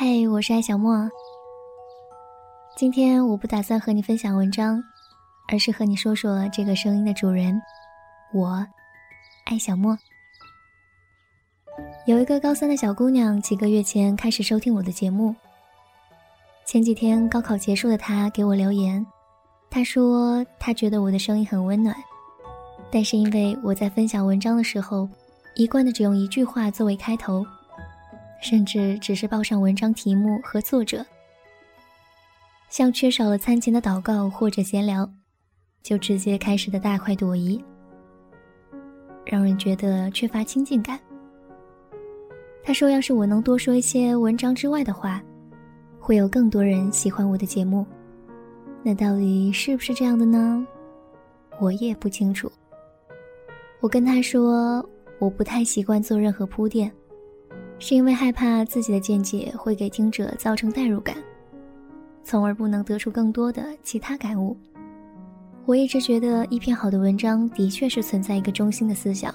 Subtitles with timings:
[0.00, 1.10] 嘿，我是艾小莫。
[2.76, 4.80] 今天我不打算和你分享文章，
[5.48, 7.60] 而是和你说说这个声音的主人——
[8.32, 8.64] 我，
[9.46, 9.98] 艾小莫。
[12.06, 15.34] 有一个高三的小姑娘，几个月前开始收听我的节目。
[16.64, 19.04] 前几天高考结束的她给我留言，
[19.68, 21.92] 她说她觉得我的声音很温暖，
[22.88, 25.08] 但是因为我在分享文章的时候，
[25.56, 27.44] 一贯的只用一句话作为开头。
[28.40, 31.04] 甚至只是报上文章题目和作者，
[32.70, 35.10] 像缺少了餐前的祷告或者闲聊，
[35.82, 37.62] 就直接开始的大快朵颐，
[39.24, 40.98] 让人觉得缺乏亲近感。
[42.62, 45.22] 他说：“要是我能多说一些文章之外的话，
[45.98, 47.86] 会有更多人喜欢我的节目。”
[48.84, 50.66] 那到底是不是这样的呢？
[51.58, 52.50] 我也不清楚。
[53.80, 54.86] 我跟他说
[55.18, 56.90] ：“我不太习惯做任何铺垫。”
[57.78, 61.16] 是因为害怕自己的见解会给听者造成代入感，
[62.24, 64.56] 从而不能得出更多的其他感悟。
[65.64, 69.32] 我一直觉得一篇好的文章的确是存在一个中心的思想，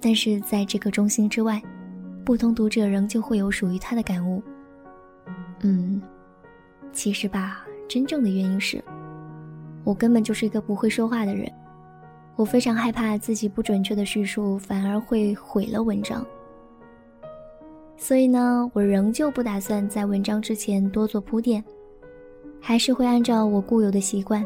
[0.00, 1.60] 但是在这个中心之外，
[2.24, 4.42] 不同读者仍旧会有属于他的感悟。
[5.62, 6.00] 嗯，
[6.92, 8.82] 其实吧，真正的原因是，
[9.82, 11.50] 我根本就是一个不会说话的人，
[12.36, 16.24] 我非常害怕自己不准确的叙述反而会毁了文章。
[18.02, 21.62] 所以呢，我仍旧不打算在文章之前多做铺垫，
[22.58, 24.44] 还是会按照我固有的习惯，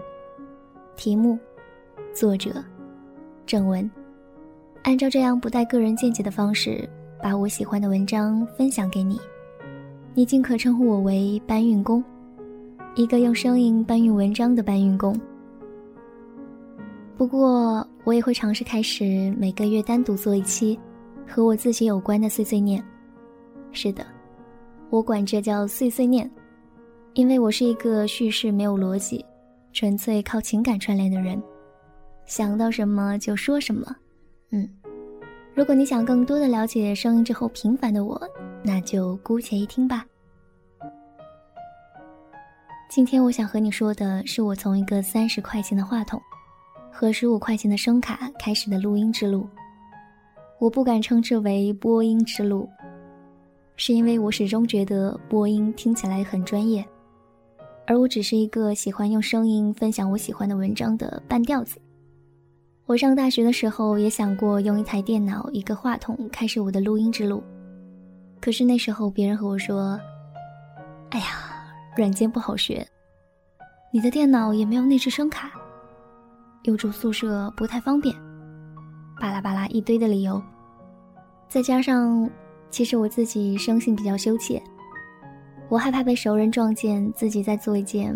[0.96, 1.38] 题目、
[2.12, 2.62] 作者、
[3.46, 3.88] 正文，
[4.83, 6.86] 按照这样不带个人见解的方式，
[7.22, 9.20] 把我喜欢的文章分享给你。
[10.14, 12.02] 你尽可称呼我为搬运工，
[12.96, 15.18] 一个用声音搬运文章的搬运工。
[17.16, 20.77] 不过，我也会尝试开始每个月单独做一期
[21.24, 22.84] 和我自己有关的碎碎念。
[23.74, 24.07] 是的，
[24.89, 26.30] 我管这叫碎碎念，
[27.14, 29.24] 因为我是一个叙事没有逻辑、
[29.73, 31.42] 纯粹靠情感串联的人，
[32.24, 33.95] 想到什么就说什么。
[34.52, 34.68] 嗯，
[35.55, 38.20] 如果你想更多的了解声音之后平凡的我，
[38.62, 40.06] 那就姑且一听吧。
[42.89, 46.20] 今天我想和你说的是我从一个三十块钱的话筒
[46.92, 49.48] 和十五块钱的声卡开始的录音之路。
[50.61, 52.68] 我不敢称之为播音之路。
[53.77, 56.86] 是因为我始终觉得播音听起来很专业，
[57.86, 61.80] 而我只是一个喜欢用声音分享我喜欢的文章的半吊子。
[62.86, 67.42] 我上大学的时候也想过用一台电脑、一个话筒开始我的录音之路，
[68.40, 69.98] 可是那时候别人和我说
[71.11, 71.27] ：“哎呀，
[71.96, 72.86] 软件不好学，
[73.92, 75.51] 你的电脑也没有内置声卡，
[76.62, 78.14] 又住宿舍不太方便。”
[79.20, 80.41] 巴拉巴拉一堆的理由，
[81.48, 82.30] 再加上。
[82.74, 84.61] 其实我自己生性比较羞怯，
[85.68, 88.12] 我害怕被熟人撞见自己在做一件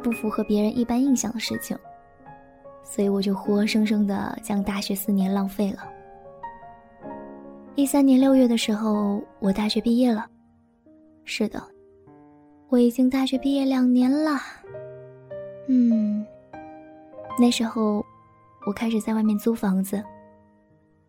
[0.00, 1.76] 不符合别人一般印象的事情，
[2.84, 5.82] 所以我就活生生的将大学四年浪费了。
[7.74, 10.26] 一三年六月的时候，我大学毕业了。
[11.24, 11.60] 是的，
[12.68, 14.38] 我已经大学毕业两年了。
[15.66, 16.24] 嗯，
[17.36, 18.06] 那时候
[18.64, 20.00] 我开始在外面租房子，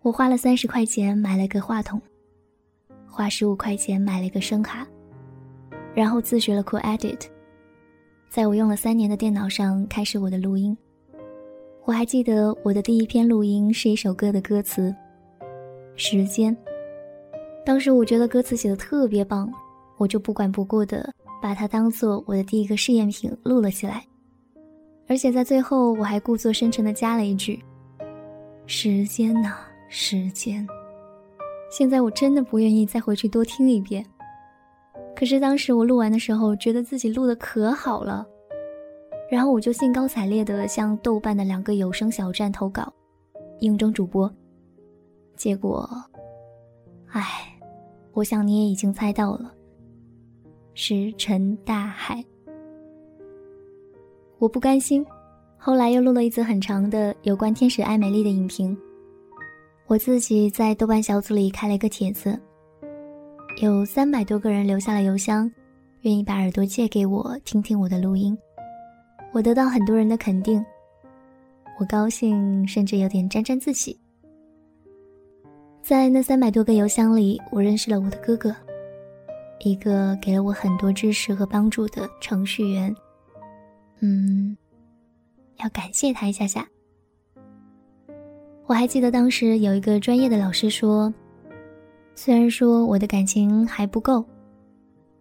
[0.01, 2.01] 我花了三十块钱买了个话筒。
[3.13, 4.87] 花十五块钱买了一个声卡，
[5.93, 7.27] 然后自学了 Cool Edit，
[8.27, 10.75] 在我用了三年的电脑上开始我的录音。
[11.85, 14.89] 我还记得我的第一篇录音是一首歌的歌词
[15.95, 16.57] 《时间》，
[17.63, 19.47] 当时我觉得歌词写的特别棒，
[19.97, 24.03] 我就不管不顾的把它当做我的第一个试验品录了起来，
[25.07, 27.63] 而且在最后我还故作深沉的加了一句
[28.65, 29.53] ：“时间呐，
[29.87, 30.67] 时间。”
[31.75, 34.05] 现在我真的不愿意再回去多听一遍。
[35.15, 38.23] 可是当时我录完的时候，觉得自己录的可好了，
[39.27, 42.93] 然后我就兴高采烈的向豆瓣的两个有声小站投稿，
[43.57, 44.31] 应征主播。
[45.35, 45.89] 结果，
[47.07, 47.23] 唉，
[48.11, 49.51] 我想你也已经猜到了，
[50.75, 52.23] 石沉大海。
[54.37, 55.03] 我不甘心，
[55.57, 58.77] 后来又录了一则很长的有关天使爱美丽的影评。
[59.87, 62.39] 我自己在豆瓣小组里开了一个帖子，
[63.61, 65.51] 有三百多个人留下了邮箱，
[66.01, 68.35] 愿意把耳朵借给我听听我的录音。
[69.33, 70.63] 我得到很多人的肯定，
[71.79, 73.99] 我高兴，甚至有点沾沾自喜。
[75.81, 78.55] 在那三百多个邮箱里，我认识了我的哥哥，
[79.59, 82.95] 一个给了我很多支持和帮助的程序员。
[83.99, 84.57] 嗯，
[85.57, 86.67] 要感谢他一下下。
[88.65, 91.13] 我还记得当时有一个专业的老师说
[92.15, 94.23] ：“虽然说我的感情还不够，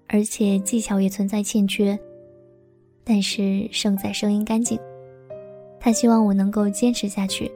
[0.06, 1.98] 而且技巧也存在欠缺，
[3.02, 4.78] 但是胜在声音干净。
[5.80, 7.50] 他希望我能够坚持下去。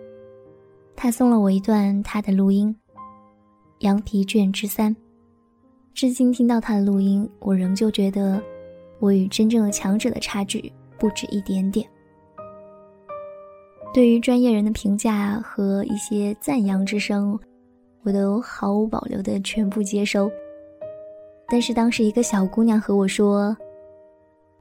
[0.97, 2.75] 他送了我一段他的录音，
[3.81, 4.95] 《羊皮卷之三》。
[5.95, 8.43] 至今听到他的录音，我仍旧觉得
[8.99, 11.89] 我与真正的强者的差距不止一点点。
[13.97, 17.41] 对于专业人的评价和一些赞扬之声，
[18.03, 20.31] 我都毫无保留的全部接收。
[21.49, 23.57] 但是当时一个小姑娘和我说：“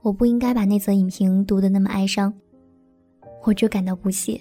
[0.01, 2.33] 我不应该把那则影评读得那么哀伤。”
[3.43, 4.39] 我就感到不屑。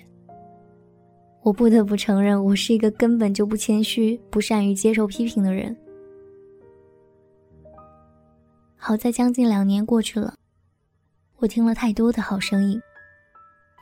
[1.43, 5.77] 我不得不承认，我是一个根本就不谦虚、不善于接受批评的人。
[8.77, 10.35] 好在将近两年过去了，
[11.39, 12.81] 我听了太多的好声音，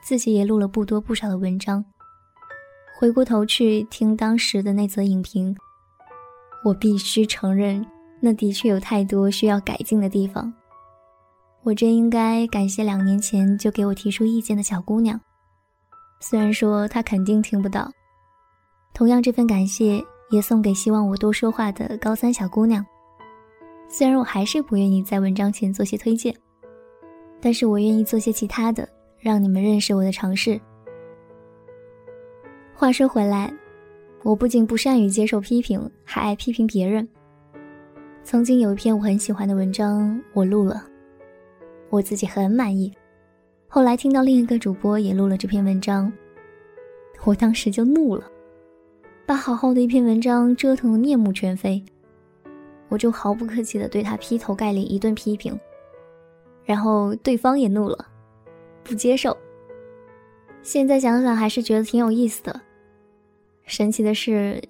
[0.02, 1.84] 自己也录了不多不少的文章。
[2.98, 5.56] 回过头去听当时的那则影评，
[6.64, 7.84] 我必须承认。
[8.20, 10.52] 那的确有太多需要改进的地方。
[11.64, 15.20] 我真应该感谢两年前就给我提出意见的小姑娘，
[16.20, 17.90] 虽然说她肯定听不到。
[18.94, 20.00] 同样，这份感谢
[20.30, 22.84] 也送给希望我多说话的高三小姑娘。
[23.88, 26.32] 虽然我还是不愿意在文章前做些推荐，
[27.40, 28.88] 但是我愿意做些其他的，
[29.22, 30.60] 让你们认识我的尝试。
[32.74, 33.54] 话说回来，
[34.24, 37.08] 我不仅不善于接受批评，还爱批评别人。
[38.24, 40.84] 曾经有一篇我很喜欢的文章，我录了，
[41.88, 42.92] 我自己很满意。
[43.68, 46.12] 后来听到另一个主播也录了这篇文章，
[47.22, 48.28] 我当时就怒了，
[49.24, 51.80] 把好好的一篇文章折腾的面目全非。
[52.88, 55.56] 我就毫不客气的对他劈头盖脸一顿批评，
[56.64, 58.06] 然后对方也怒了，
[58.82, 59.36] 不接受。
[60.62, 62.60] 现在想想还是觉得挺有意思的。
[63.64, 64.62] 神奇的是，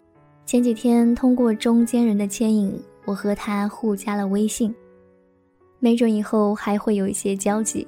[0.47, 2.83] 前几天通过中间人的牵引。
[3.05, 4.73] 我和他互加了微信，
[5.81, 7.85] 没准以后还会有一些交集。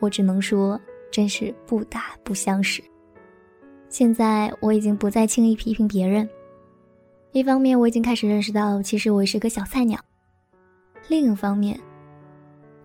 [0.00, 0.80] 我只能说，
[1.12, 2.82] 真是不打不相识。
[3.88, 6.28] 现在我已经不再轻易批评别人，
[7.30, 9.96] 一方面我已经开始认识到，其实我是个小菜鸟；
[11.06, 11.78] 另一方面，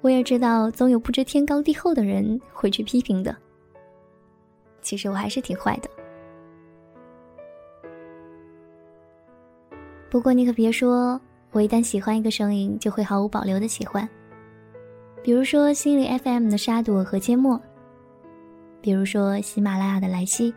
[0.02, 3.36] 我也知道，总有不知天高地厚的人会去批评的。
[4.82, 5.90] 其实我还是挺坏的。
[10.10, 11.20] 不过你可别说，
[11.52, 14.08] 我一旦喜欢一个声音，就会毫无保留的喜欢。
[15.22, 17.62] 比如说心理 FM 的沙朵和缄默，
[18.82, 20.54] 比如说喜马拉雅的莱西，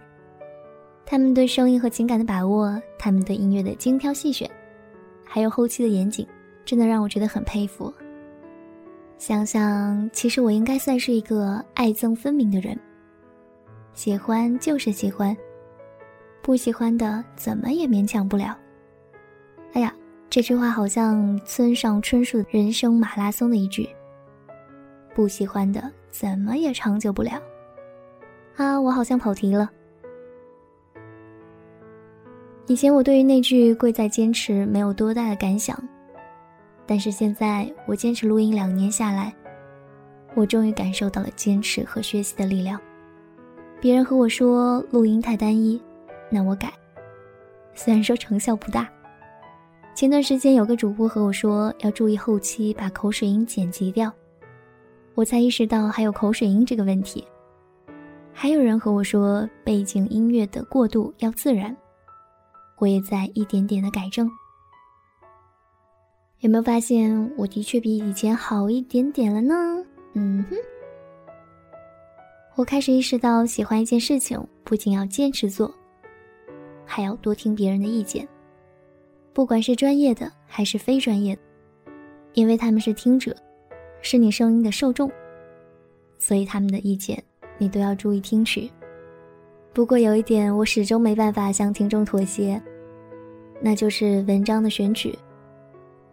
[1.05, 4.49] 他们对声音和情感的把握，他们对音乐的精挑细选，
[5.25, 6.25] 还有后期的严谨，
[6.65, 7.93] 真的让我觉得很佩服。
[9.23, 12.77] 想想，其实我应该算是一个爱憎分明的人，
[13.95, 15.37] 喜欢就是喜欢，
[16.43, 18.59] 不喜欢的怎么也勉强不了。
[19.75, 19.95] 哎呀，
[20.29, 23.89] 这句话好像村上春树人生马拉松的一句。
[25.15, 27.41] 不喜欢的怎么也长久不了。
[28.57, 29.71] 啊，我好像跑题了。
[32.67, 35.81] 以前我对于那句“贵在坚持”没有多大的感想，
[36.93, 39.35] 但是现在我坚持录音两年下来，
[40.35, 42.79] 我终于感受到了坚持和学习的力量。
[43.81, 45.81] 别人和我说录音太单一，
[46.31, 46.71] 那我改。
[47.73, 48.87] 虽然说成效不大。
[49.95, 54.13] 前段时间有个主播和我说要注意后期把口水音剪辑掉，
[55.15, 57.27] 我才意识到还有口水音这个问题。
[58.35, 61.75] 还有人和我说背景音乐的过渡要自然，
[62.77, 64.31] 我也在一点点的改正。
[66.43, 69.55] 有没有发现我的确比以前好一点点了呢？
[70.15, 70.57] 嗯哼，
[72.57, 75.73] 我开始意识到喜欢一件事情不仅要坚持做，
[76.85, 78.27] 还要多听别人的意见。
[79.33, 81.43] 不管是专业的还是非专业的，
[82.35, 83.37] 因为他们是听者，
[84.01, 85.09] 是你声音的受众，
[86.19, 87.23] 所以他们的意见
[87.57, 88.69] 你都要注意听取。
[89.73, 92.61] 不过有一点，我始终没办法向听众妥协，
[93.61, 95.17] 那就是文章的选取。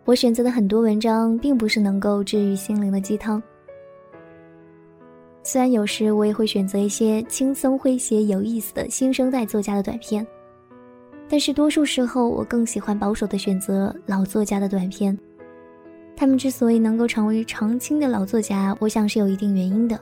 [0.05, 3.41] 我选择的很多文章，并不是能够治愈心灵的鸡汤。
[5.43, 10.25] 虽然有时我也会选择一些轻松诙谐、有意思的新生代作家的短片。
[11.27, 15.17] 但是多数时候，我更喜欢保守的选择老作家的短篇。
[16.15, 19.99] 他们之所以能够成为常青的老作家，我想是有一定原因的。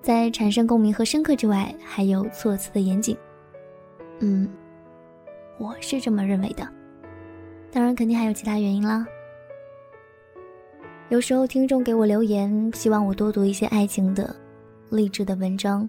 [0.00, 3.16] 在产生共鸣和深刻之外，还有措辞的严谨。
[4.20, 4.48] 嗯，
[5.58, 6.66] 我是这么认为的。
[7.72, 9.06] 当然，肯定还有其他原因啦。
[11.08, 14.36] 有时候听众给我留言，希望我多读一些爱情的、
[14.90, 15.88] 励志的文章。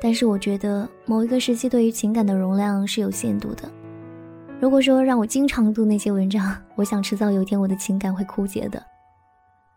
[0.00, 3.70] 但是我觉得某一个时期对于情感的容量是有限度的，
[4.60, 8.84] 如果说让我经常读那些文章，我想迟早有一天我的情感会枯竭的，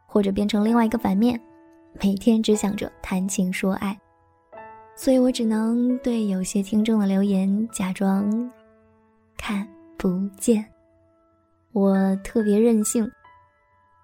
[0.07, 1.39] 或者变成另外一个反面，
[2.01, 3.95] 每天只想着谈情说爱。
[4.95, 8.51] 所以我只能对有些听众的留言假装
[9.38, 10.65] 看不见。
[11.75, 13.05] 我特别任性，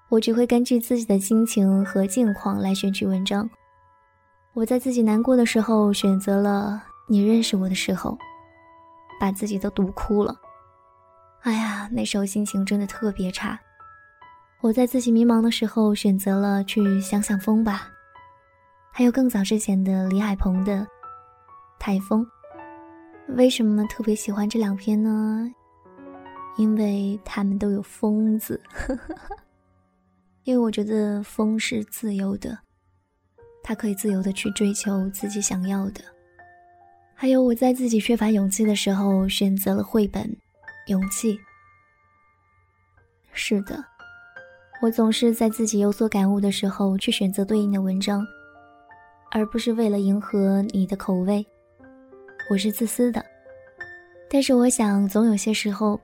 [0.09, 3.49] 我只会根据自己的心情和境况来选取文章。
[4.51, 8.17] 我在自己难过的时候选择了你认识我的时候，
[9.21, 10.35] 把自己都读哭了。
[11.43, 13.57] 哎呀，那时候心情真的特别差。
[14.59, 17.87] 我在自己迷茫的时候选择了去想想风吧。
[18.91, 20.81] 还有更早之前的李海鹏的
[21.79, 22.21] 《台风》，
[23.37, 25.49] 为什么特别喜欢这两篇呢？
[26.57, 28.61] 因为他们都有“风”字，
[30.43, 32.57] 因为我觉得风是自由的，
[33.63, 36.01] 它可以自由的去追求自己想要的。
[37.15, 40.23] 还有我在自己缺乏勇气的时候选择了绘本，
[40.87, 41.35] 《勇气》。
[43.31, 43.83] 是的，
[44.81, 48.25] 我总是在自己有所感悟的时候去选择对应的文章。
[49.33, 51.45] 而不是为了迎合你的口味，
[52.49, 53.23] 我是自私的。
[54.29, 55.97] 但是我想，总有些时候，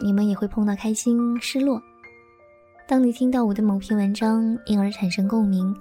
[0.00, 1.80] 你们也会碰到开心、失落。
[2.86, 5.74] 当你听到我的某篇文章，因而产生共鸣，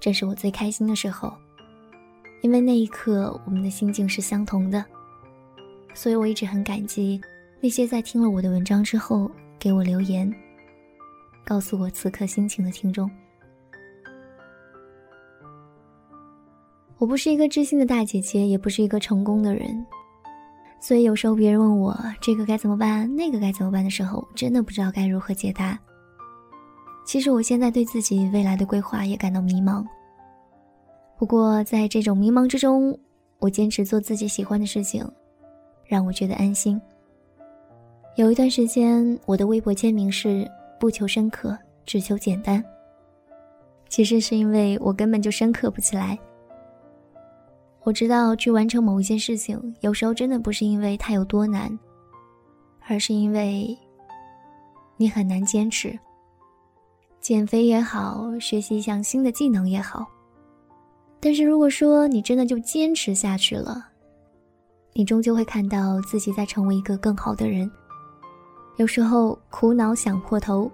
[0.00, 1.32] 这是我最开心的时候，
[2.42, 4.84] 因为那一刻我们的心境是相同的。
[5.94, 7.20] 所以我一直很感激
[7.60, 10.32] 那些在听了我的文章之后给我留言，
[11.44, 13.08] 告诉我此刻心情的听众。
[16.98, 19.86] 我不是一个知心的大姐姐，也不是一个成功的人，
[20.84, 25.78] 所以有时候别人问我这个该怎么办，那个该怎么办的时候，真的不知道该如何解答。
[27.06, 29.82] 其实我现在对自己未来的规划也感到迷茫。
[31.16, 32.94] 不过在这种迷茫之中，
[33.38, 35.10] 我坚持做自己喜欢的事情，
[35.86, 36.78] 让我觉得安心。
[38.16, 40.46] 有一段时间，我的微博签名是
[40.78, 42.62] “不求深刻，只求简单”。
[43.88, 46.18] 其实是因为我根本就深刻不起来。
[47.84, 51.78] 我知道去完成某一件事情，有时候真的不是因为它有多难，
[52.88, 53.78] 而是因为
[54.96, 55.96] 你很难坚持。
[57.20, 60.06] 减肥也好，学习一项新的技能也好，
[61.20, 63.86] 但是如果说你真的就坚持下去了，
[64.94, 67.70] 你终究会看到自己在成为一个更好的人。
[68.76, 70.70] 有时候苦恼想破头，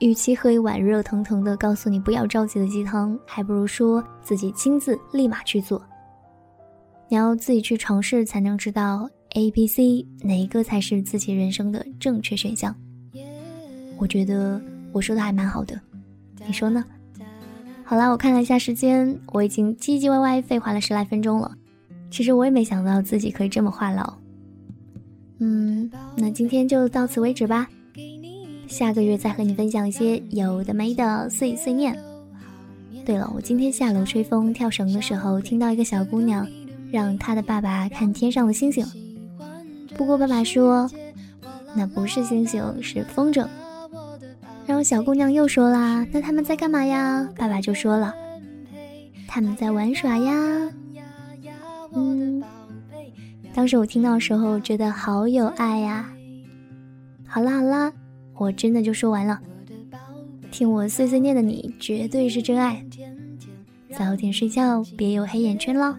[0.00, 5.80] 与其喝一碗热腾腾的告诉你不要着急的鸡汤，还不如说自己亲自立马去做。
[7.08, 12.74] 你要自己去尝试，才能知道 A、B、C 哪一个才是自己人生的正确选项。
[13.96, 14.60] 我觉得
[14.92, 15.80] 我说的还蛮好的，
[16.46, 16.84] 你说呢？
[17.82, 21.50] 好了，我看了一下时间，我已经唧唧歪歪废话了十来分钟了。
[22.10, 24.12] 其实我也没想到自己可以这么话痨。
[25.38, 27.68] 嗯，那今天就到此为止吧。
[28.66, 31.98] 下个月再和你分享一些有的没的碎碎念。
[33.04, 36.46] 对了，我今天下楼吹风跳绳的时候，听到一个小姑娘。
[36.90, 38.86] 让他的爸爸看天上的星星，
[39.96, 40.90] 不过爸爸说，
[41.74, 43.46] 那不是星星，是风筝。
[44.66, 48.14] 然后小姑娘又说啦：“那他们在干嘛呀？”爸爸就说了
[49.26, 50.70] ：“他们在玩耍呀。”
[51.94, 52.42] 嗯，
[53.54, 56.10] 当时我听到的时候觉得好有爱呀。
[57.26, 57.92] 好啦好啦，
[58.36, 59.40] 我真的就说完了。
[60.50, 62.84] 听我碎碎念的你绝对是真爱。
[63.98, 65.98] 早点睡觉，别有黑眼圈了。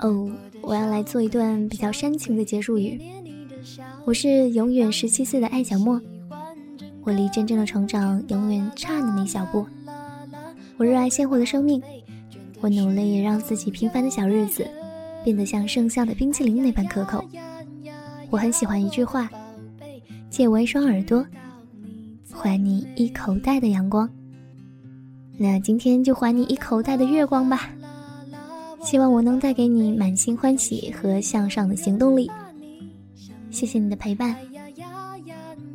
[0.00, 3.00] 哦，我要来做一段比较煽情的结束语。
[4.04, 6.00] 我是永远十七岁的艾小莫，
[7.02, 9.66] 我离真正的成长永远差那么一小步。
[10.76, 11.82] 我热爱鲜活的生命，
[12.60, 14.66] 我努力让自己平凡的小日子
[15.24, 17.24] 变得像盛夏的冰淇淋那般可口。
[18.30, 19.28] 我很喜欢一句话：
[20.30, 21.26] 借我一双耳朵，
[22.32, 24.08] 还你一口袋的阳光。
[25.36, 27.70] 那今天就还你一口袋的月光吧。
[28.82, 32.30] 希望我能带给你满心欢喜和向上的行动力。
[33.50, 34.36] 谢谢你的陪伴，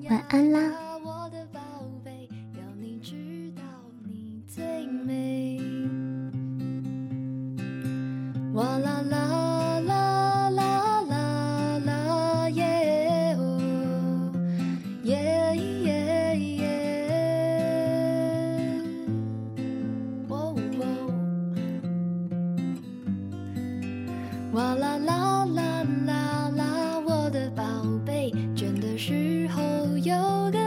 [0.10, 0.83] 晚安啦。
[24.54, 27.64] 哇啦啦啦啦啦，我的宝
[28.06, 29.62] 贝，倦的时候
[29.98, 30.14] 有
[30.52, 30.62] 个